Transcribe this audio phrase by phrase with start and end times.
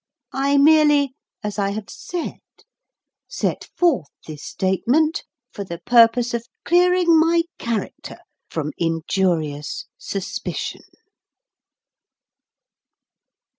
[0.33, 1.13] I merely,
[1.43, 2.39] as I have said,
[3.27, 8.17] set forth this statement for the purpose of clearing my character
[8.49, 10.81] from injurious suspicion.